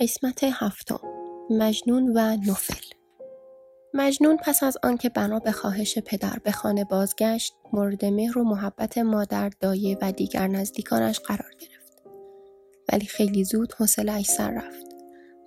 قسمت 0.00 0.44
هفتم. 0.44 1.00
مجنون 1.50 2.12
و 2.14 2.36
نوفل. 2.36 2.84
مجنون 3.94 4.36
پس 4.36 4.62
از 4.62 4.76
آنکه 4.82 5.08
بنا 5.08 5.38
به 5.38 5.52
خواهش 5.52 5.98
پدر 5.98 6.38
به 6.44 6.52
خانه 6.52 6.84
بازگشت 6.84 7.54
مورد 7.72 8.04
مهر 8.04 8.38
و 8.38 8.44
محبت 8.44 8.98
مادر 8.98 9.50
دایه 9.60 9.98
و 10.02 10.12
دیگر 10.12 10.48
نزدیکانش 10.48 11.20
قرار 11.20 11.54
گرفت. 11.58 12.02
ولی 12.92 13.06
خیلی 13.06 13.44
زود 13.44 13.72
حوصلهاش 13.72 14.26
سر 14.26 14.50
رفت. 14.50 14.86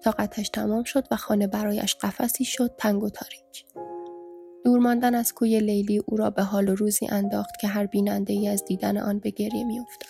طاقتش 0.03 0.50
تمام 0.50 0.84
شد 0.84 1.08
و 1.12 1.16
خانه 1.16 1.48
برایش 1.48 1.95
قفسی 1.95 2.45
شد 2.45 2.75
تنگ 2.77 3.03
و 3.03 3.09
تاریک. 3.09 3.66
دور 4.66 4.80
ماندن 4.80 5.16
از 5.16 5.34
کوی 5.34 5.59
لیلی 5.59 5.98
او 6.05 6.17
را 6.17 6.30
به 6.30 6.44
حال 6.44 6.70
و 6.70 6.75
روزی 6.75 7.08
انداخت 7.08 7.59
که 7.62 7.67
هر 7.67 7.86
بیننده 7.86 8.34
ای 8.34 8.48
از 8.48 8.66
دیدن 8.66 8.98
آن 8.98 9.20
به 9.20 9.30
گریه 9.30 9.64
میافتاد. 9.64 10.09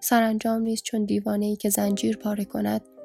سرانجام 0.00 0.62
نیز 0.62 0.82
چون 0.82 1.04
دیوانه 1.04 1.46
ای 1.46 1.56
که 1.56 1.70
زنجیر 1.70 2.16
پاره 2.16 2.44
کند 2.44 2.95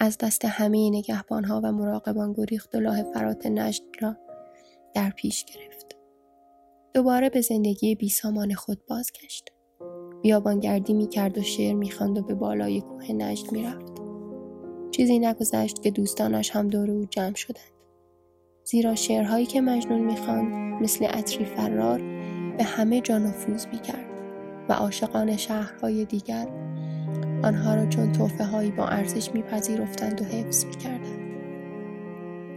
از 0.00 0.18
دست 0.18 0.44
همه 0.44 0.90
نگهبانها 0.90 1.60
و 1.64 1.72
مراقبان 1.72 2.32
گریخت 2.32 2.74
و 2.74 2.80
لاه 2.80 3.02
فرات 3.02 3.46
نجد 3.46 3.84
را 4.00 4.16
در 4.94 5.10
پیش 5.10 5.44
گرفت. 5.44 5.96
دوباره 6.94 7.30
به 7.30 7.40
زندگی 7.40 7.94
بیسامان 7.94 8.54
خود 8.54 8.86
بازگشت. 8.86 9.52
بیابانگردی 10.22 10.92
می 10.92 11.08
کرد 11.08 11.38
و 11.38 11.42
شعر 11.42 11.74
می 11.74 11.92
و 12.00 12.22
به 12.22 12.34
بالای 12.34 12.80
کوه 12.80 13.12
نجد 13.12 13.52
می 13.52 13.62
رفت. 13.62 13.92
چیزی 14.90 15.18
نگذشت 15.18 15.82
که 15.82 15.90
دوستانش 15.90 16.50
هم 16.50 16.68
دور 16.68 16.90
او 16.90 17.04
جمع 17.04 17.34
شدند. 17.34 17.72
زیرا 18.64 18.94
شعرهایی 18.94 19.46
که 19.46 19.60
مجنون 19.60 20.00
می‌خواند 20.00 20.82
مثل 20.82 21.04
عطری 21.04 21.44
فرار 21.44 21.98
به 22.56 22.64
همه 22.64 23.00
جا 23.00 23.18
نفوذ 23.18 23.66
می‌کرد 23.66 24.08
و 24.68 24.72
عاشقان 24.72 25.36
شهرهای 25.36 26.04
دیگر 26.04 26.67
آنها 27.42 27.74
را 27.74 27.86
چون 27.86 28.12
توفه 28.12 28.44
هایی 28.44 28.70
با 28.70 28.88
ارزش 28.88 29.34
میپذیرفتند 29.34 30.20
و 30.20 30.24
حفظ 30.24 30.64
می‌کردند. 30.64 31.28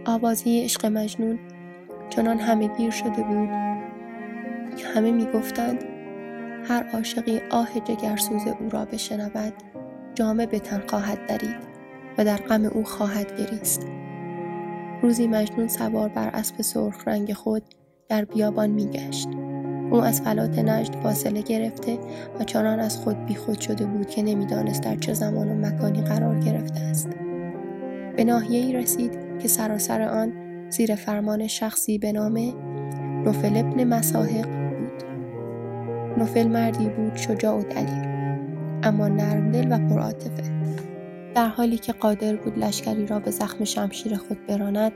آوازی 0.04 0.64
عشق 0.64 0.86
مجنون 0.86 1.38
چنان 2.10 2.38
همه 2.38 2.76
گیر 2.76 2.90
شده 2.90 3.22
بود. 3.22 3.48
که 4.76 4.86
همه 4.86 5.12
می‌گفتند 5.12 5.84
هر 6.64 6.90
عاشقی 6.92 7.40
آه 7.50 7.68
جگرسوز 7.84 8.42
او 8.60 8.70
را 8.70 8.84
بشنود 8.84 9.52
جامه 10.14 10.46
به 10.46 10.58
تن 10.58 10.82
خواهد 10.86 11.26
درید 11.26 11.56
و 12.18 12.24
در 12.24 12.36
غم 12.36 12.64
او 12.64 12.84
خواهد 12.84 13.40
گریست. 13.40 13.86
روزی 15.02 15.26
مجنون 15.26 15.68
سوار 15.68 16.08
بر 16.08 16.28
اسب 16.28 16.62
سرخ 16.62 17.08
رنگ 17.08 17.32
خود 17.32 17.62
در 18.08 18.24
بیابان 18.24 18.70
میگشت. 18.70 19.28
او 19.92 20.04
از 20.04 20.20
فلات 20.20 20.58
نجد 20.58 20.94
فاصله 21.02 21.42
گرفته 21.42 21.98
و 22.40 22.44
چنان 22.44 22.80
از 22.80 22.98
خود 22.98 23.26
بیخود 23.26 23.60
شده 23.60 23.86
بود 23.86 24.06
که 24.06 24.22
نمی‌دانست 24.22 24.82
در 24.82 24.96
چه 24.96 25.14
زمان 25.14 25.48
و 25.48 25.66
مکانی 25.66 26.02
قرار 26.02 26.38
گرفته 26.38 26.80
است. 26.80 27.08
به 28.16 28.24
ناحیه 28.24 28.60
ای 28.60 28.72
رسید 28.72 29.38
که 29.38 29.48
سراسر 29.48 30.02
آن 30.02 30.32
زیر 30.70 30.94
فرمان 30.94 31.46
شخصی 31.46 31.98
به 31.98 32.12
نام 32.12 32.38
نوفل 33.24 33.56
ابن 33.56 33.84
مساحق 33.84 34.46
بود. 34.46 35.04
نوفل 36.18 36.48
مردی 36.48 36.88
بود 36.88 37.16
شجاع 37.16 37.58
و 37.58 37.62
دلیر 37.62 38.12
اما 38.82 39.08
نرمدل 39.08 39.72
و 39.72 39.88
پرعاطفه. 39.88 40.42
در 41.34 41.48
حالی 41.48 41.78
که 41.78 41.92
قادر 41.92 42.36
بود 42.36 42.58
لشکری 42.58 43.06
را 43.06 43.18
به 43.18 43.30
زخم 43.30 43.64
شمشیر 43.64 44.16
خود 44.16 44.46
براند 44.46 44.92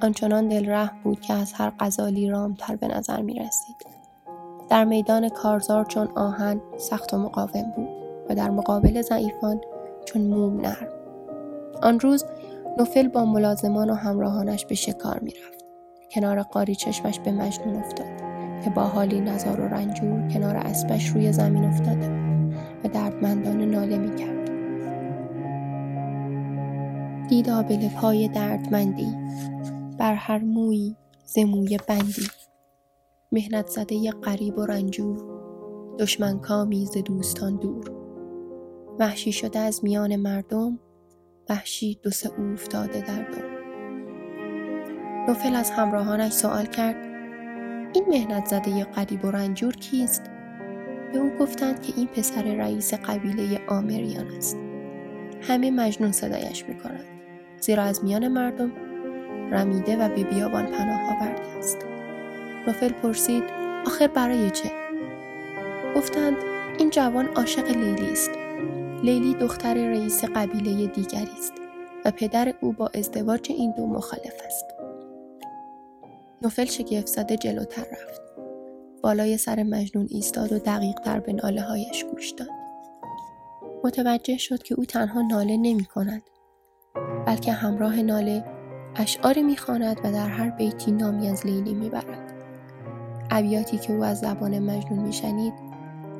آنچنان 0.00 0.48
دلره 0.48 0.90
بود 1.04 1.20
که 1.20 1.34
از 1.34 1.52
هر 1.52 1.72
غزالی 1.80 2.30
رامتر 2.30 2.76
به 2.76 2.88
نظر 2.88 3.22
می 3.22 3.34
رسید. 3.34 3.97
در 4.68 4.84
میدان 4.84 5.28
کارزار 5.28 5.84
چون 5.84 6.08
آهن 6.16 6.60
سخت 6.76 7.14
و 7.14 7.18
مقاوم 7.18 7.72
بود 7.76 7.88
و 8.30 8.34
در 8.34 8.50
مقابل 8.50 9.02
ضعیفان 9.02 9.60
چون 10.04 10.22
موم 10.22 10.60
نرم. 10.60 10.88
آن 11.82 12.00
روز 12.00 12.24
نوفل 12.78 13.08
با 13.08 13.24
ملازمان 13.24 13.90
و 13.90 13.94
همراهانش 13.94 14.66
به 14.66 14.74
شکار 14.74 15.18
می‌رفت. 15.22 15.64
کنار 16.10 16.42
قاری 16.42 16.74
چشمش 16.74 17.20
به 17.20 17.32
مجنون 17.32 17.76
افتاد 17.76 18.06
که 18.64 18.70
با 18.70 18.82
حالی 18.82 19.20
نزار 19.20 19.60
و 19.60 19.68
رنجور 19.68 20.28
کنار 20.28 20.56
اسبش 20.56 21.08
روی 21.08 21.32
زمین 21.32 21.64
افتاده 21.64 22.08
بود 22.08 22.54
و 22.84 22.88
دردمندانه 22.88 23.64
ناله 23.64 23.98
می‌کرد. 23.98 24.48
دید 27.28 27.50
آبله 27.50 27.88
پای 27.88 28.28
دردمندی. 28.28 29.14
بر 29.98 30.14
هر 30.14 30.38
مویی 30.38 30.96
زموی 31.24 31.78
بندی. 31.88 32.28
مهنت 33.32 33.66
زده 33.66 34.10
قریب 34.10 34.58
و 34.58 34.66
رنجور 34.66 35.24
دشمن 35.98 36.38
کامی 36.40 36.86
ز 36.86 36.96
دوستان 36.98 37.56
دور. 37.56 37.90
وحشی 38.98 39.32
شده 39.32 39.58
از 39.58 39.84
میان 39.84 40.16
مردم 40.16 40.78
وحشی 41.48 41.98
دو 42.02 42.10
سه 42.10 42.40
افتاده 42.40 43.00
در 43.00 43.22
دم. 43.22 43.58
نوفل 45.28 45.54
از 45.54 45.70
همراهانش 45.70 46.32
سوال 46.32 46.66
کرد 46.66 46.96
این 47.94 48.04
مهنت 48.08 48.46
زده 48.46 48.84
قریب 48.84 49.24
و 49.24 49.30
رنجور 49.30 49.76
کیست؟ 49.76 50.22
به 51.12 51.18
او 51.18 51.30
گفتند 51.40 51.82
که 51.82 51.92
این 51.96 52.06
پسر 52.06 52.42
رئیس 52.42 52.94
قبیله 52.94 53.60
آمریان 53.68 54.26
است. 54.26 54.56
همه 55.40 55.70
مجنون 55.70 56.12
صدایش 56.12 56.64
می‌کنند 56.68 57.20
زیرا 57.60 57.82
از 57.82 58.04
میان 58.04 58.28
مردم 58.28 58.72
رمیده 59.52 59.96
و 59.96 60.08
به 60.08 60.24
بیابان 60.24 60.66
پناه 60.66 61.00
آورده 61.16 61.58
است. 61.58 61.78
نوفل 62.68 62.92
پرسید 62.92 63.44
آخر 63.86 64.06
برای 64.06 64.50
چه؟ 64.50 64.70
گفتند 65.96 66.36
این 66.78 66.90
جوان 66.90 67.26
عاشق 67.26 67.70
لیلی 67.70 68.12
است. 68.12 68.30
لیلی 69.02 69.34
دختر 69.34 69.74
رئیس 69.74 70.24
قبیله 70.24 70.86
دیگری 70.86 71.30
است 71.38 71.52
و 72.04 72.10
پدر 72.10 72.54
او 72.60 72.72
با 72.72 72.90
ازدواج 72.94 73.52
این 73.52 73.74
دو 73.76 73.86
مخالف 73.86 74.34
است. 74.46 74.64
نوفل 76.42 76.64
شگفت 76.64 77.06
زده 77.06 77.36
جلوتر 77.36 77.82
رفت. 77.82 78.22
بالای 79.02 79.36
سر 79.36 79.62
مجنون 79.62 80.06
ایستاد 80.10 80.52
و 80.52 80.58
دقیق 80.58 80.94
تر 80.94 81.20
به 81.20 81.32
ناله 81.32 81.62
هایش 81.62 82.04
گوش 82.04 82.30
داد. 82.30 82.48
متوجه 83.84 84.36
شد 84.36 84.62
که 84.62 84.74
او 84.74 84.84
تنها 84.84 85.22
ناله 85.22 85.56
نمی 85.56 85.84
کند 85.84 86.22
بلکه 87.26 87.52
همراه 87.52 88.02
ناله 88.02 88.44
اشعاری 88.96 89.42
می‌خواند 89.42 90.00
و 90.04 90.12
در 90.12 90.28
هر 90.28 90.50
بیتی 90.50 90.92
نامی 90.92 91.28
از 91.28 91.46
لیلی 91.46 91.74
می‌برد 91.74 92.37
ابیاتی 93.30 93.78
که 93.78 93.92
او 93.92 94.04
از 94.04 94.18
زبان 94.18 94.58
مجنون 94.58 94.98
میشنید 94.98 95.52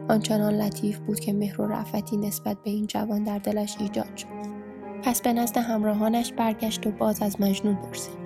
آنچنان 0.09 0.55
لطیف 0.55 0.99
بود 0.99 1.21
که 1.21 1.33
مهر 1.33 1.61
و 1.61 1.67
رفتی 1.67 2.17
نسبت 2.17 2.57
به 2.65 2.71
این 2.71 2.87
جوان 2.87 3.25
در 3.25 3.39
دلش 3.39 3.77
ایجاد 3.81 4.17
شد. 4.17 4.29
پس 5.03 5.21
به 5.23 5.33
نزد 5.33 5.57
همراهانش 5.57 6.33
برگشت 6.33 6.87
و 6.87 6.91
باز 6.91 7.23
از 7.23 7.41
مجنون 7.41 7.75
پرسید. 7.75 8.19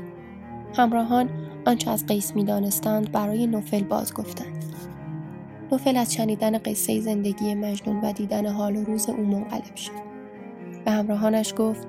همراهان 0.76 1.28
آنچه 1.66 1.90
از 1.90 2.06
قیس 2.06 2.36
می‌دانستند 2.36 3.12
برای 3.12 3.46
نوفل 3.46 3.82
باز 3.82 4.14
گفتند. 4.14 4.64
نوفل 5.72 5.96
از 5.96 6.14
شنیدن 6.14 6.58
قصه 6.58 7.00
زندگی 7.00 7.54
مجنون 7.54 8.00
و 8.00 8.12
دیدن 8.12 8.46
حال 8.46 8.76
و 8.76 8.84
روز 8.84 9.08
او 9.08 9.24
منقلب 9.24 9.76
شد. 9.76 9.92
به 10.84 10.90
همراهانش 10.90 11.54
گفت 11.56 11.86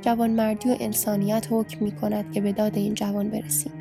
جوان 0.00 0.30
مردی 0.30 0.70
و 0.70 0.76
انسانیت 0.80 1.46
حکم 1.50 1.84
می 1.84 1.92
کند 1.92 2.32
که 2.32 2.40
به 2.40 2.52
داد 2.52 2.76
این 2.76 2.94
جوان 2.94 3.30
برسیم 3.30 3.72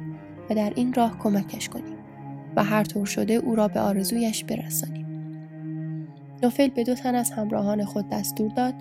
و 0.49 0.55
در 0.55 0.73
این 0.75 0.93
راه 0.93 1.19
کمکش 1.19 1.69
کنیم. 1.69 2.00
و 2.55 2.63
هر 2.63 2.83
طور 2.83 3.05
شده 3.05 3.33
او 3.33 3.55
را 3.55 3.67
به 3.67 3.79
آرزویش 3.79 4.43
برسانیم. 4.43 5.07
نوفل 6.43 6.67
به 6.67 6.83
دو 6.83 6.95
تن 6.95 7.15
از 7.15 7.31
همراهان 7.31 7.85
خود 7.85 8.09
دستور 8.09 8.51
داد 8.51 8.73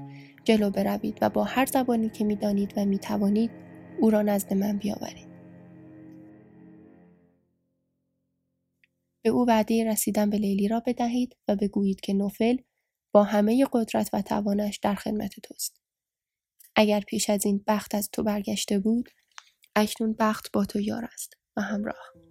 جلو 0.45 0.71
بروید 0.71 1.19
و 1.23 1.31
با 1.31 1.45
هر 1.45 1.67
زبانی 1.67 2.09
که 2.09 2.25
می‌دانید 2.25 2.73
و 2.77 2.85
می‌توانید 2.85 3.51
او 4.01 4.11
را 4.11 4.23
نزد 4.23 4.55
من 4.55 4.79
بیاورید. 4.79 5.31
به 9.23 9.31
او 9.31 9.47
وعده 9.49 9.85
رسیدن 9.85 10.31
به 10.31 10.39
لیلی 10.39 10.69
را 10.69 10.83
بدهید 10.87 11.37
و 11.49 11.57
بگویید 11.57 12.01
که 12.01 12.13
نوفل 12.15 12.57
با 13.13 13.25
همه 13.25 13.67
قدرت 13.73 14.11
و 14.13 14.23
توانش 14.23 14.79
در 14.79 14.95
خدمت 14.95 15.41
توست. 15.43 15.81
اگر 16.77 17.01
پیش 17.01 17.31
از 17.31 17.47
این 17.47 17.65
بخت 17.67 17.95
از 17.95 18.11
تو 18.13 18.23
برگشته 18.23 18.79
بود، 18.79 19.09
اکنون 19.77 20.17
بخت 20.19 20.53
با 20.53 20.65
تو 20.65 20.81
یار 20.81 21.05
است 21.13 21.37
و 21.57 21.61
همراه. 21.61 22.30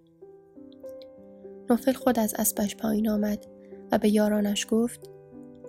نوفل 1.70 1.92
خود 1.92 2.18
از 2.18 2.34
اسبش 2.38 2.76
پایین 2.76 3.08
آمد 3.08 3.46
و 3.92 3.98
به 3.98 4.08
یارانش 4.08 4.66
گفت 4.70 5.10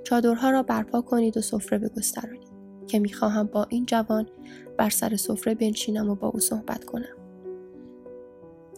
چادرها 0.03 0.49
را 0.49 0.63
برپا 0.63 1.01
کنید 1.01 1.37
و 1.37 1.41
سفره 1.41 1.77
بگسترانید 1.77 2.51
که 2.87 2.99
می‌خواهم 2.99 3.47
با 3.47 3.65
این 3.69 3.85
جوان 3.85 4.29
بر 4.77 4.89
سر 4.89 5.15
سفره 5.15 5.55
بنشینم 5.55 6.09
و 6.09 6.15
با 6.15 6.27
او 6.27 6.39
صحبت 6.39 6.83
کنم. 6.83 7.15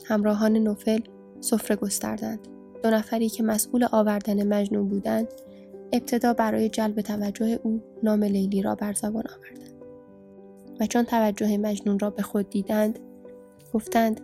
همراهان 0.05 0.57
نوفل 0.57 0.99
سفره 1.39 1.75
گستردند. 1.75 2.47
دو 2.83 2.89
نفری 2.89 3.29
که 3.29 3.43
مسئول 3.43 3.87
آوردن 3.91 4.47
مجنون 4.47 4.89
بودند 4.89 5.27
ابتدا 5.93 6.33
برای 6.33 6.69
جلب 6.69 7.01
توجه 7.01 7.59
او 7.63 7.81
نام 8.03 8.23
لیلی 8.23 8.61
را 8.61 8.75
بر 8.75 8.93
زبان 8.93 9.23
آوردند. 9.37 9.83
و 10.79 10.85
چون 10.85 11.03
توجه 11.03 11.57
مجنون 11.57 11.99
را 11.99 12.09
به 12.09 12.21
خود 12.21 12.49
دیدند 12.49 12.99
گفتند 13.73 14.21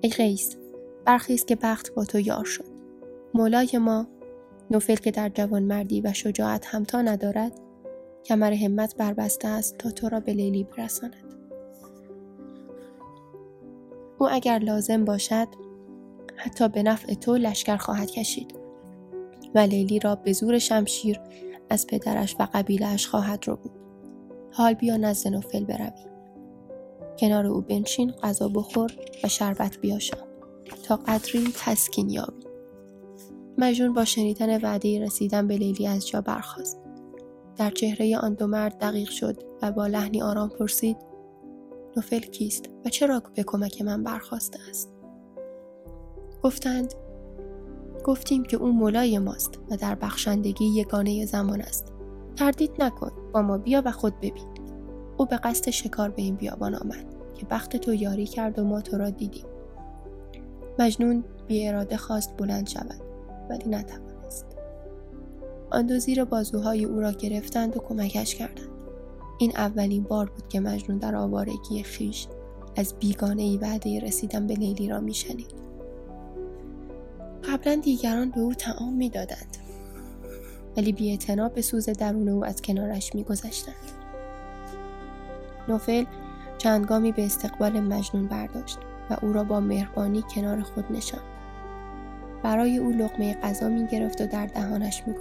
ای 0.00 0.10
قیس 0.10 0.56
برخیز 1.10 1.44
که 1.44 1.56
بخت 1.56 1.94
با 1.94 2.04
تو 2.04 2.20
یار 2.20 2.44
شد 2.44 2.64
مولای 3.34 3.78
ما 3.78 4.06
نوفل 4.70 4.94
که 4.94 5.10
در 5.10 5.28
جوانمردی 5.28 6.00
و 6.00 6.12
شجاعت 6.12 6.66
همتا 6.66 7.02
ندارد 7.02 7.52
کمر 8.24 8.52
همت 8.52 8.96
بربسته 8.96 9.48
است 9.48 9.78
تا 9.78 9.90
تو 9.90 10.08
را 10.08 10.20
به 10.20 10.32
لیلی 10.32 10.64
برساند 10.64 11.14
او 14.18 14.28
اگر 14.30 14.58
لازم 14.58 15.04
باشد 15.04 15.48
حتی 16.36 16.68
به 16.68 16.82
نفع 16.82 17.14
تو 17.14 17.36
لشکر 17.36 17.76
خواهد 17.76 18.10
کشید 18.10 18.54
و 19.54 19.58
لیلی 19.58 19.98
را 19.98 20.14
به 20.14 20.32
زور 20.32 20.58
شمشیر 20.58 21.20
از 21.70 21.86
پدرش 21.86 22.36
و 22.38 22.48
قبیلش 22.54 23.06
خواهد 23.06 23.48
رو 23.48 23.56
بود. 23.56 23.72
حال 24.52 24.74
بیا 24.74 24.96
نزد 24.96 25.28
نوفل 25.28 25.64
بروی. 25.64 26.04
کنار 27.18 27.46
او 27.46 27.60
بنشین 27.60 28.10
غذا 28.10 28.48
بخور 28.48 28.92
و 29.24 29.28
شربت 29.28 29.78
بیاشام 29.78 30.29
تا 30.82 30.96
قدری 30.96 31.52
تسکین 31.54 32.10
یابی. 32.10 32.44
مجنون 33.58 33.94
با 33.94 34.04
شنیدن 34.04 34.60
وعده 34.60 35.04
رسیدن 35.04 35.48
به 35.48 35.56
لیلی 35.56 35.86
از 35.86 36.08
جا 36.08 36.20
برخاست. 36.20 36.80
در 37.56 37.70
چهره 37.70 38.18
آن 38.18 38.34
دو 38.34 38.46
مرد 38.46 38.78
دقیق 38.78 39.10
شد 39.10 39.42
و 39.62 39.72
با 39.72 39.86
لحنی 39.86 40.22
آرام 40.22 40.48
پرسید 40.48 40.96
نوفل 41.96 42.18
کیست 42.18 42.70
و 42.84 42.88
چرا 42.88 43.22
به 43.34 43.42
کمک 43.42 43.82
من 43.82 44.04
برخواسته 44.04 44.58
است 44.70 44.92
گفتند 46.42 46.94
گفتیم 48.04 48.42
که 48.42 48.56
او 48.56 48.72
مولای 48.72 49.18
ماست 49.18 49.58
و 49.70 49.76
در 49.76 49.94
بخشندگی 49.94 50.64
یگانه 50.64 51.26
زمان 51.26 51.60
است 51.60 51.92
تردید 52.36 52.82
نکن 52.82 53.12
با 53.32 53.42
ما 53.42 53.58
بیا 53.58 53.82
و 53.84 53.92
خود 53.92 54.16
ببین 54.16 54.48
او 55.16 55.26
به 55.26 55.36
قصد 55.36 55.70
شکار 55.70 56.08
به 56.10 56.22
این 56.22 56.34
بیابان 56.34 56.74
آمد 56.74 57.04
که 57.34 57.46
بخت 57.46 57.76
تو 57.76 57.94
یاری 57.94 58.26
کرد 58.26 58.58
و 58.58 58.64
ما 58.64 58.80
تو 58.80 58.98
را 58.98 59.10
دیدیم 59.10 59.44
مجنون 60.80 61.24
بی 61.48 61.68
اراده 61.68 61.96
خواست 61.96 62.36
بلند 62.36 62.68
شود 62.68 63.00
ولی 63.50 63.70
نتوانست. 63.70 64.46
آن 65.70 65.86
دو 65.86 65.98
زیر 65.98 66.24
بازوهای 66.24 66.84
او 66.84 67.00
را 67.00 67.12
گرفتند 67.12 67.76
و 67.76 67.80
کمکش 67.80 68.34
کردند. 68.34 68.68
این 69.38 69.52
اولین 69.56 70.02
بار 70.02 70.30
بود 70.30 70.48
که 70.48 70.60
مجنون 70.60 70.98
در 70.98 71.16
آوارگی 71.16 71.82
خیش 71.82 72.26
از 72.76 72.94
بیگانه 73.00 73.42
ای 73.42 73.56
وعده 73.56 74.00
رسیدن 74.00 74.46
به 74.46 74.54
لیلی 74.54 74.88
را 74.88 75.00
میشنید. 75.00 75.54
قبلا 77.44 77.74
دیگران 77.74 78.30
به 78.30 78.40
او 78.40 78.54
تعام 78.54 78.94
می‌دادند 78.94 79.56
ولی 80.76 80.92
بی 80.92 81.18
به 81.54 81.62
سوز 81.62 81.88
درون 81.88 82.28
او 82.28 82.44
از 82.44 82.62
کنارش 82.62 83.14
میگذشتند. 83.14 83.74
نوفل 85.68 86.04
چندگامی 86.58 87.12
به 87.12 87.24
استقبال 87.24 87.80
مجنون 87.80 88.26
برداشت. 88.26 88.78
و 89.10 89.16
او 89.22 89.32
را 89.32 89.44
با 89.44 89.60
مهربانی 89.60 90.24
کنار 90.34 90.60
خود 90.60 90.84
نشاند 90.90 91.24
برای 92.42 92.78
او 92.78 92.90
لقمه 92.90 93.34
غذا 93.34 93.68
می 93.68 93.86
گرفت 93.86 94.20
و 94.20 94.26
در 94.26 94.46
دهانش 94.46 95.02
می 95.06 95.14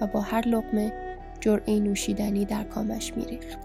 و 0.00 0.06
با 0.06 0.20
هر 0.20 0.48
لقمه 0.48 0.92
جرعه 1.40 1.80
نوشیدنی 1.80 2.44
در 2.44 2.64
کامش 2.64 3.12
می 3.16 3.24
ریخت 3.24 3.58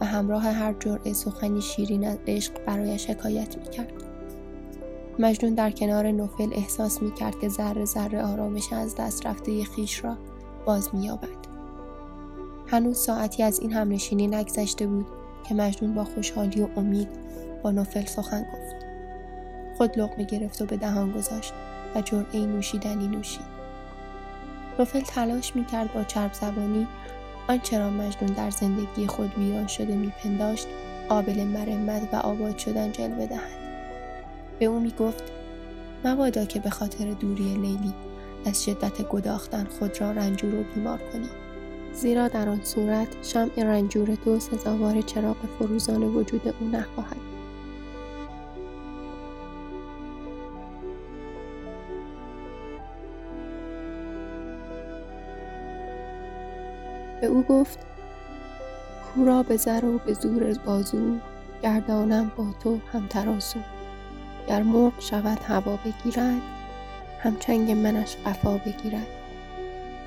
و 0.00 0.04
همراه 0.04 0.42
هر 0.42 0.74
جرعه 0.80 1.12
سخنی 1.12 1.62
شیرین 1.62 2.08
از 2.08 2.18
عشق 2.26 2.64
برایش 2.64 3.10
حکایت 3.10 3.56
می 3.58 3.70
کرد. 3.70 3.92
مجنون 5.18 5.54
در 5.54 5.70
کنار 5.70 6.10
نوفل 6.10 6.50
احساس 6.52 7.02
می 7.02 7.14
کرد 7.14 7.38
که 7.40 7.48
ذره 7.48 7.84
ذره 7.84 8.22
آرامش 8.22 8.72
از 8.72 8.94
دست 8.96 9.26
رفته 9.26 9.64
خیش 9.64 10.04
را 10.04 10.16
باز 10.66 10.94
می 10.94 11.04
یابد. 11.04 11.48
هنوز 12.66 12.98
ساعتی 12.98 13.42
از 13.42 13.60
این 13.60 13.72
همنشینی 13.72 14.26
نگذشته 14.26 14.86
بود 14.86 15.06
که 15.48 15.54
مجنون 15.54 15.94
با 15.94 16.04
خوشحالی 16.04 16.62
و 16.62 16.68
امید 16.76 17.08
با 17.62 17.70
نوفل 17.70 18.04
سخن 18.04 18.40
گفت. 18.40 18.77
خود 19.78 19.98
لقمه 19.98 20.24
گرفت 20.24 20.62
و 20.62 20.66
به 20.66 20.76
دهان 20.76 21.12
گذاشت 21.12 21.52
و 21.94 22.00
جرعه 22.00 22.46
نوشیدنی 22.46 23.08
نوشید. 23.08 23.58
نوفل 24.78 25.00
تلاش 25.00 25.56
می 25.56 25.64
کرد 25.64 25.92
با 25.92 26.04
چرب 26.04 26.32
زبانی 26.32 26.86
آنچه 27.48 27.78
را 27.78 27.90
مجنون 27.90 28.32
در 28.32 28.50
زندگی 28.50 29.06
خود 29.06 29.38
ویران 29.38 29.66
شده 29.66 29.96
میپنداشت 29.96 30.66
قابل 31.08 31.44
مرمت 31.44 32.08
و 32.12 32.16
آباد 32.16 32.58
شدن 32.58 32.92
جلوه 32.92 33.26
دهد. 33.26 33.58
به 34.58 34.66
او 34.66 34.80
می 34.80 34.94
گفت 34.98 35.22
مبادا 36.04 36.44
که 36.44 36.60
به 36.60 36.70
خاطر 36.70 37.10
دوری 37.10 37.54
لیلی 37.54 37.94
از 38.46 38.64
شدت 38.64 39.02
گداختن 39.02 39.64
خود 39.78 40.00
را 40.00 40.10
رنجور 40.10 40.54
و 40.54 40.62
بیمار 40.74 40.98
کنی. 41.12 41.28
زیرا 41.92 42.28
در 42.28 42.48
آن 42.48 42.60
صورت 42.64 43.08
شمع 43.22 43.64
رنجور 43.64 44.14
تو 44.14 44.38
سزاوار 44.40 45.02
چراغ 45.02 45.36
فروزان 45.58 46.02
وجود 46.02 46.54
او 46.60 46.68
نخواهد 46.68 47.37
به 57.20 57.26
او 57.26 57.42
گفت 57.42 57.78
کورا 59.14 59.42
به 59.42 59.56
زر 59.56 59.84
و 59.84 59.98
به 59.98 60.14
زور 60.14 60.58
بازو 60.66 61.16
گردانم 61.62 62.32
با 62.36 62.46
تو 62.62 62.78
هم 62.92 63.06
ترازو. 63.06 63.58
گر 64.48 64.62
مرغ 64.62 65.00
شود 65.00 65.38
هوا 65.48 65.78
بگیرد 65.84 66.42
همچنگ 67.20 67.70
منش 67.70 68.16
قفا 68.16 68.58
بگیرد. 68.58 69.06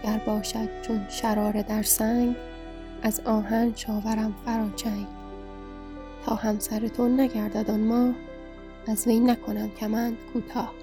گر 0.03 0.21
باشد 0.25 0.81
چون 0.81 1.05
شرار 1.09 1.61
در 1.61 1.83
سنگ 1.83 2.35
از 3.03 3.19
آهن 3.19 3.73
شاورم 3.75 4.35
فراچنگ 4.45 5.07
تا 6.25 6.35
همسر 6.35 6.87
تو 6.87 7.07
نگردد 7.07 7.71
آن 7.71 7.79
ما 7.79 8.13
از 8.87 9.07
وی 9.07 9.19
نکنم 9.19 9.69
کمند 9.69 10.17
کوتاه. 10.33 10.73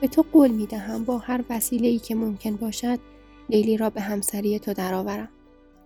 به 0.00 0.08
تو 0.08 0.24
قول 0.32 0.50
می 0.50 0.66
دهم 0.66 1.04
با 1.04 1.18
هر 1.18 1.44
وسیله 1.50 1.88
ای 1.88 1.98
که 1.98 2.14
ممکن 2.14 2.56
باشد 2.56 2.98
لیلی 3.48 3.76
را 3.76 3.90
به 3.90 4.00
همسری 4.00 4.58
تو 4.58 4.72
درآورم 4.72 5.28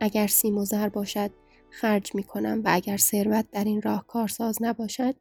اگر 0.00 0.26
سیم 0.26 0.58
و 0.58 0.64
زر 0.64 0.88
باشد 0.88 1.30
خرج 1.70 2.14
می 2.14 2.22
کنم 2.22 2.62
و 2.64 2.68
اگر 2.72 2.96
ثروت 2.96 3.50
در 3.50 3.64
این 3.64 3.82
راه 3.82 4.06
کارساز 4.06 4.58
نباشد 4.60 5.14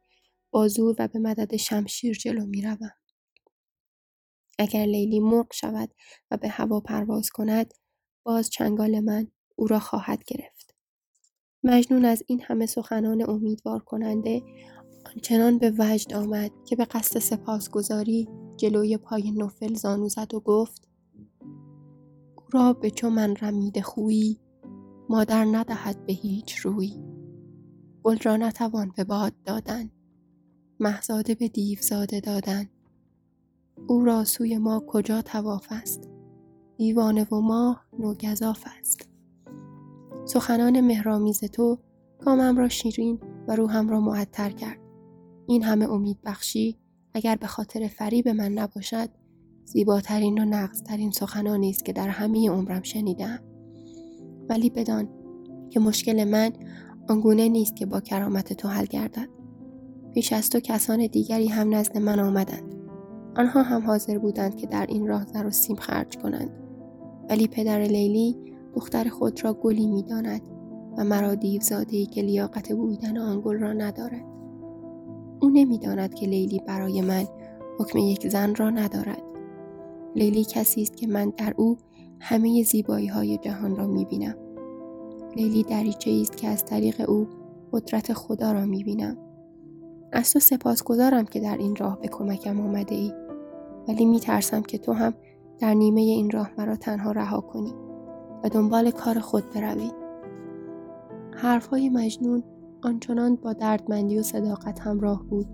با 0.50 0.68
زور 0.68 0.96
و 0.98 1.08
به 1.08 1.18
مدد 1.18 1.56
شمشیر 1.56 2.14
جلو 2.14 2.46
می 2.46 2.62
روم. 2.62 2.90
اگر 4.58 4.84
لیلی 4.84 5.20
مرغ 5.20 5.52
شود 5.52 5.90
و 6.30 6.36
به 6.36 6.48
هوا 6.48 6.80
پرواز 6.80 7.30
کند 7.30 7.74
باز 8.22 8.50
چنگال 8.50 9.00
من 9.00 9.26
او 9.56 9.66
را 9.66 9.78
خواهد 9.78 10.24
گرفت. 10.24 10.74
مجنون 11.62 12.04
از 12.04 12.22
این 12.26 12.42
همه 12.42 12.66
سخنان 12.66 13.30
امیدوار 13.30 13.78
کننده 13.78 14.42
آنچنان 15.06 15.58
به 15.58 15.72
وجد 15.78 16.14
آمد 16.14 16.50
که 16.66 16.76
به 16.76 16.84
قصد 16.84 17.18
سپاسگزاری 17.18 18.28
جلوی 18.56 18.96
پای 18.96 19.30
نوفل 19.30 19.74
زانو 19.74 20.08
زد 20.08 20.34
و 20.34 20.40
گفت 20.40 20.87
را 22.50 22.72
به 22.72 22.90
چو 22.90 23.10
من 23.10 23.36
رمید 23.36 23.80
خویی 23.80 24.40
مادر 25.08 25.44
ندهد 25.44 26.06
به 26.06 26.12
هیچ 26.12 26.56
روی. 26.56 26.96
گل 28.02 28.18
را 28.18 28.36
نتوان 28.36 28.92
به 28.96 29.04
باد 29.04 29.32
دادن 29.44 29.90
محزاده 30.80 31.34
به 31.34 31.48
دیوزاده 31.48 32.20
دادن. 32.20 32.68
او 33.86 34.04
را 34.04 34.24
سوی 34.24 34.58
ما 34.58 34.84
کجا 34.86 35.22
تواف 35.22 35.66
است؟ 35.70 36.08
دیوانه 36.76 37.24
و 37.24 37.40
ما 37.40 37.80
نوگذاف 37.98 38.64
است. 38.78 39.08
سخنان 40.24 40.80
مهرامیز 40.80 41.40
تو 41.40 41.78
کامم 42.18 42.56
را 42.56 42.68
شیرین 42.68 43.20
و 43.48 43.56
روحم 43.56 43.88
را 43.88 44.00
معطر 44.00 44.50
کرد. 44.50 44.78
این 45.46 45.62
همه 45.62 45.90
امید 45.90 46.18
بخشی 46.24 46.78
اگر 47.14 47.36
به 47.36 47.46
خاطر 47.46 47.88
فریب 47.88 48.28
من 48.28 48.52
نباشد 48.52 49.10
زیباترین 49.72 50.38
و 50.38 50.44
نقصترین 50.44 51.10
سخنانی 51.10 51.70
است 51.70 51.84
که 51.84 51.92
در 51.92 52.08
همه 52.08 52.50
عمرم 52.50 52.82
شنیدم. 52.82 53.38
ولی 54.48 54.70
بدان 54.70 55.08
که 55.70 55.80
مشکل 55.80 56.24
من 56.24 56.50
آنگونه 57.08 57.48
نیست 57.48 57.76
که 57.76 57.86
با 57.86 58.00
کرامت 58.00 58.52
تو 58.52 58.68
حل 58.68 58.84
گردد. 58.84 59.28
پیش 60.14 60.32
از 60.32 60.50
تو 60.50 60.60
کسان 60.60 61.06
دیگری 61.06 61.46
هم 61.46 61.74
نزد 61.74 61.98
من 61.98 62.20
آمدند. 62.20 62.74
آنها 63.36 63.62
هم 63.62 63.86
حاضر 63.86 64.18
بودند 64.18 64.56
که 64.56 64.66
در 64.66 64.86
این 64.86 65.06
راه 65.06 65.24
زر 65.24 65.46
و 65.46 65.50
سیم 65.50 65.76
خرج 65.76 66.16
کنند. 66.16 66.50
ولی 67.30 67.46
پدر 67.46 67.80
لیلی 67.80 68.36
دختر 68.74 69.08
خود 69.08 69.44
را 69.44 69.54
گلی 69.54 69.86
می‌داند 69.86 70.42
و 70.98 71.04
مرا 71.04 71.34
دیوزادهای 71.34 72.06
که 72.06 72.22
لیاقت 72.22 72.72
بودن 72.72 73.18
آن 73.18 73.40
گل 73.40 73.58
را 73.58 73.72
ندارد. 73.72 74.24
او 75.40 75.50
نمی‌داند 75.50 76.14
که 76.14 76.26
لیلی 76.26 76.60
برای 76.66 77.00
من 77.00 77.24
حکم 77.78 77.98
یک 77.98 78.28
زن 78.28 78.54
را 78.54 78.70
ندارد. 78.70 79.27
لیلی 80.16 80.44
کسی 80.44 80.82
است 80.82 80.96
که 80.96 81.06
من 81.06 81.32
در 81.36 81.54
او 81.56 81.76
همه 82.20 82.62
زیبایی 82.62 83.06
های 83.06 83.38
جهان 83.38 83.76
را 83.76 83.86
می 83.86 84.04
بینم. 84.04 84.34
لیلی 85.36 85.62
دریچه 85.62 86.10
است 86.10 86.36
که 86.36 86.48
از 86.48 86.64
طریق 86.64 87.10
او 87.10 87.28
قدرت 87.72 88.12
خدا 88.12 88.52
را 88.52 88.64
می 88.64 88.84
بینم. 88.84 89.16
از 90.12 90.32
تو 90.32 90.38
سپاسگزارم 90.38 91.24
که 91.24 91.40
در 91.40 91.56
این 91.56 91.76
راه 91.76 92.00
به 92.00 92.08
کمکم 92.08 92.60
آمده 92.60 92.94
ای. 92.94 93.12
ولی 93.88 94.04
می 94.04 94.20
ترسم 94.20 94.62
که 94.62 94.78
تو 94.78 94.92
هم 94.92 95.14
در 95.58 95.74
نیمه 95.74 96.00
این 96.00 96.30
راه 96.30 96.50
مرا 96.58 96.76
تنها 96.76 97.12
رها 97.12 97.40
کنی 97.40 97.74
و 98.44 98.48
دنبال 98.48 98.90
کار 98.90 99.18
خود 99.18 99.50
بروی. 99.50 99.90
حرفهای 101.36 101.88
مجنون 101.88 102.42
آنچنان 102.82 103.36
با 103.36 103.52
دردمندی 103.52 104.18
و 104.18 104.22
صداقت 104.22 104.80
همراه 104.80 105.22
بود 105.22 105.46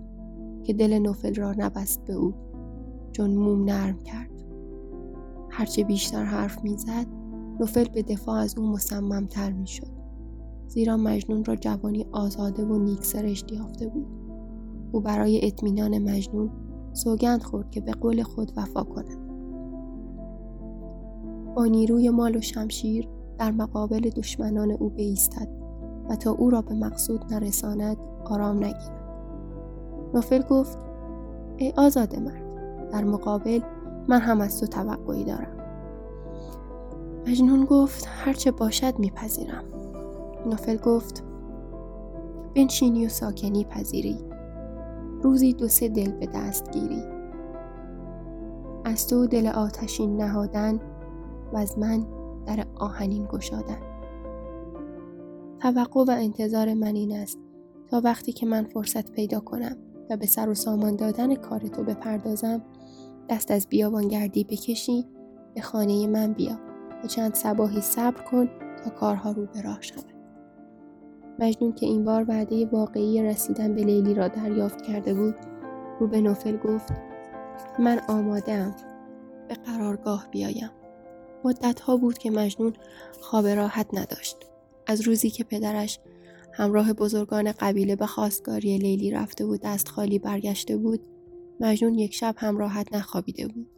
که 0.63 0.73
دل 0.73 0.99
نوفل 0.99 1.35
را 1.35 1.51
نبست 1.57 2.05
به 2.05 2.13
او 2.13 2.33
چون 3.11 3.35
موم 3.35 3.63
نرم 3.63 4.03
کرد 4.03 4.34
هرچه 5.57 5.83
بیشتر 5.83 6.23
حرف 6.23 6.63
می‌زد 6.63 7.05
نوفل 7.59 7.83
به 7.93 8.01
دفاع 8.01 8.39
از 8.39 8.57
او 8.57 8.67
مصممتر 8.67 9.51
می‌شد. 9.51 9.91
زیرا 10.67 10.97
مجنون 10.97 11.45
را 11.45 11.55
جوانی 11.55 12.05
آزاده 12.11 12.65
و 12.65 12.77
نیک 12.77 13.05
سرشت 13.05 13.51
یافته 13.51 13.87
بود. 13.87 14.07
او 14.91 15.01
برای 15.01 15.47
اطمینان 15.47 15.97
مجنون 15.97 16.49
سوگند 16.93 17.43
خورد 17.43 17.71
که 17.71 17.81
به 17.81 17.91
قول 17.91 18.23
خود 18.23 18.51
وفا 18.57 18.83
کند. 18.83 19.17
با 21.55 21.65
نیروی 21.65 22.09
مال 22.09 22.35
و 22.35 22.41
شمشیر 22.41 23.07
در 23.37 23.51
مقابل 23.51 24.09
دشمنان 24.09 24.71
او 24.71 24.89
بیستد 24.89 25.47
و 26.09 26.15
تا 26.15 26.31
او 26.31 26.49
را 26.49 26.61
به 26.61 26.75
مقصود 26.75 27.33
نرساند 27.33 27.97
آرام 28.25 28.57
نگیرد. 28.57 29.05
نوفل 30.13 30.41
گفت 30.41 30.77
ای 31.57 31.73
آزاد 31.77 32.15
مرد 32.19 32.43
در 32.91 33.03
مقابل 33.03 33.59
من 34.07 34.19
هم 34.19 34.41
از 34.41 34.59
تو 34.59 34.67
توقعی 34.67 35.23
دارم. 35.23 35.55
مجنون 37.27 37.65
گفت 37.65 38.07
هرچه 38.09 38.51
باشد 38.51 38.99
میپذیرم. 38.99 39.63
نوفل 40.45 40.77
گفت 40.77 41.23
بنشینی 42.55 43.05
و 43.05 43.09
ساکنی 43.09 43.63
پذیری. 43.63 44.17
روزی 45.21 45.53
دو 45.53 45.67
سه 45.67 45.87
دل 45.87 46.11
به 46.11 46.25
دست 46.25 46.71
گیری. 46.71 47.03
از 48.85 49.07
تو 49.07 49.27
دل 49.27 49.47
آتشین 49.47 50.17
نهادن 50.17 50.79
و 51.53 51.57
از 51.57 51.79
من 51.79 52.05
در 52.45 52.65
آهنین 52.75 53.25
گشادن. 53.25 53.79
توقع 55.59 56.03
و 56.07 56.11
انتظار 56.11 56.73
من 56.73 56.95
این 56.95 57.17
است 57.17 57.39
تا 57.87 58.01
وقتی 58.03 58.31
که 58.31 58.45
من 58.45 58.63
فرصت 58.63 59.11
پیدا 59.11 59.39
کنم 59.39 59.77
و 60.09 60.17
به 60.17 60.25
سر 60.25 60.49
و 60.49 60.53
سامان 60.53 60.95
دادن 60.95 61.35
کار 61.35 61.59
تو 61.59 61.83
بپردازم 61.83 62.61
دست 63.29 63.51
از 63.51 63.67
بیابانگردی 63.69 64.43
بکشی 64.43 65.05
به 65.55 65.61
خانه 65.61 66.07
من 66.07 66.33
بیا 66.33 66.59
و 67.03 67.07
چند 67.07 67.33
سباهی 67.33 67.81
صبر 67.81 68.23
کن 68.23 68.49
تا 68.83 68.89
کارها 68.89 69.31
رو 69.31 69.45
به 69.45 69.61
راه 69.61 69.81
شود. 69.81 70.13
مجنون 71.39 71.73
که 71.73 71.85
این 71.85 72.05
بار 72.05 72.25
وعده 72.27 72.65
واقعی 72.65 73.23
رسیدن 73.23 73.75
به 73.75 73.83
لیلی 73.83 74.13
را 74.13 74.27
دریافت 74.27 74.81
کرده 74.81 75.13
بود 75.13 75.35
رو 75.99 76.07
به 76.07 76.21
نوفل 76.21 76.57
گفت 76.57 76.93
من 77.79 78.01
آماده 78.07 78.75
به 79.47 79.55
قرارگاه 79.55 80.27
بیایم. 80.31 80.69
مدت 81.43 81.79
ها 81.79 81.97
بود 81.97 82.17
که 82.17 82.31
مجنون 82.31 82.73
خواب 83.21 83.47
راحت 83.47 83.87
نداشت. 83.93 84.37
از 84.87 85.01
روزی 85.01 85.29
که 85.29 85.43
پدرش 85.43 85.99
همراه 86.53 86.93
بزرگان 86.93 87.51
قبیله 87.51 87.95
به 87.95 88.05
خواستگاری 88.05 88.77
لیلی 88.77 89.11
رفته 89.11 89.45
بود 89.45 89.61
دست 89.63 89.87
خالی 89.87 90.19
برگشته 90.19 90.77
بود 90.77 91.14
مجنون 91.59 91.95
یک 91.95 92.13
شب 92.13 92.35
هم 92.37 92.57
راحت 92.57 92.93
نخوابیده 92.93 93.47
بود 93.47 93.69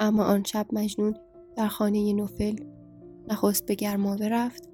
اما 0.00 0.24
آن 0.24 0.44
شب 0.44 0.66
مجنون 0.72 1.16
در 1.56 1.68
خانه 1.68 2.12
نوفل 2.12 2.56
نخست 3.28 3.66
به 3.66 3.74
گرماوه 3.74 4.28
رفت 4.28 4.68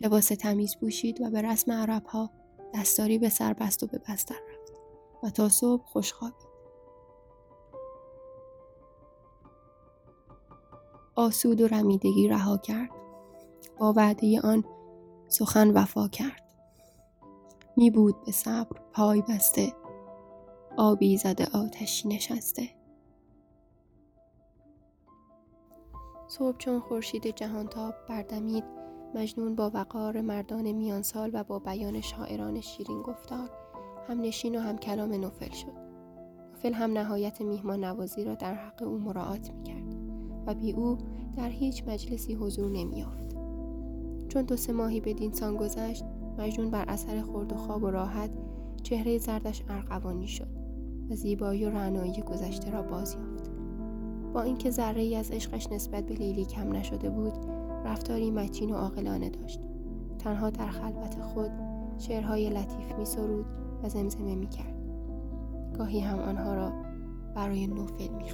لباس 0.00 0.28
تمیز 0.28 0.76
پوشید 0.76 1.20
و 1.20 1.30
به 1.30 1.42
رسم 1.42 1.72
عرب 1.72 2.06
ها 2.06 2.30
دستاری 2.74 3.18
به 3.18 3.28
سر 3.28 3.52
بست 3.52 3.82
و 3.82 3.86
به 3.86 4.00
بستر 4.08 4.34
رفت 4.34 4.72
و 5.22 5.30
تا 5.30 5.48
صبح 5.48 5.84
خوش 5.84 6.12
خوابید. 6.12 6.52
آسود 11.16 11.60
و 11.60 11.66
رمیدگی 11.66 12.28
رها 12.28 12.58
کرد. 12.58 12.90
با 13.78 13.92
وعده 13.92 14.40
آن 14.40 14.64
سخن 15.28 15.70
وفا 15.70 16.08
کرد. 16.08 16.42
می 17.76 17.90
بود 17.90 18.24
به 18.24 18.32
صبر 18.32 18.80
پای 18.92 19.22
بسته 19.22 19.72
آبی 20.76 21.16
زده 21.16 21.46
آتشی 21.54 22.08
نشسته. 22.08 22.68
صبح 26.28 26.56
چون 26.56 26.80
خورشید 26.80 27.36
جهانتاب 27.36 27.94
بردمید 28.08 28.64
مجنون 29.14 29.54
با 29.54 29.70
وقار 29.74 30.20
مردان 30.20 30.72
میان 30.72 31.02
سال 31.02 31.30
و 31.32 31.44
با 31.44 31.58
بیان 31.58 32.00
شاعران 32.00 32.60
شیرین 32.60 33.02
گفتار. 33.02 33.50
هم 34.08 34.20
نشین 34.20 34.56
و 34.56 34.60
هم 34.60 34.78
کلام 34.78 35.12
نوفل 35.12 35.50
شد. 35.50 35.72
نوفل 36.52 36.72
هم 36.72 36.92
نهایت 36.92 37.40
میهمان 37.40 37.84
نوازی 37.84 38.24
را 38.24 38.34
در 38.34 38.54
حق 38.54 38.82
او 38.82 38.98
مراعات 38.98 39.50
می 39.50 39.62
کرد 39.62 39.96
و 40.46 40.54
بی 40.54 40.72
او 40.72 40.98
در 41.36 41.48
هیچ 41.48 41.84
مجلسی 41.86 42.34
حضور 42.34 42.70
نمی 42.70 42.98
یافت. 42.98 43.36
چون 44.28 44.42
دو 44.42 44.56
سه 44.56 44.72
ماهی 44.72 45.00
به 45.00 45.12
دینسان 45.12 45.56
گذشت 45.56 46.04
مجنون 46.38 46.70
بر 46.70 46.84
اثر 46.88 47.20
خورد 47.20 47.52
و 47.52 47.56
خواب 47.56 47.82
و 47.82 47.90
راحت 47.90 48.30
چهره 48.82 49.18
زردش 49.18 49.62
ارغوانی 49.68 50.28
شد. 50.28 50.61
زیبایی 51.14 51.64
و 51.64 51.70
رعنایی 51.70 52.22
گذشته 52.22 52.70
را 52.70 52.82
باز 52.82 53.14
یافت. 53.14 53.50
با 54.32 54.42
اینکه 54.42 54.70
ذره 54.70 55.02
ای 55.02 55.16
از 55.16 55.30
عشقش 55.30 55.66
نسبت 55.72 56.06
به 56.06 56.14
لیلی 56.14 56.44
کم 56.44 56.72
نشده 56.72 57.10
بود 57.10 57.32
رفتاری 57.84 58.30
متین 58.30 58.70
و 58.70 58.74
عاقلانه 58.74 59.30
داشت. 59.30 59.60
تنها 60.18 60.50
در 60.50 60.66
خلوت 60.66 61.20
خود 61.20 61.50
شعرهای 61.98 62.50
لطیف 62.50 62.98
می 62.98 63.04
سرود 63.04 63.46
و 63.82 63.88
زمزمه 63.88 64.34
می 64.34 64.48
کرد 64.48 64.74
گاهی 65.78 66.00
هم 66.00 66.18
آنها 66.18 66.54
را 66.54 66.72
برای 67.34 67.66
نوفل 67.66 68.08
می 68.08 68.24